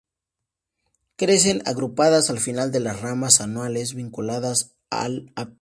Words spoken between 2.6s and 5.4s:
de las ramas anuales, vinculadas al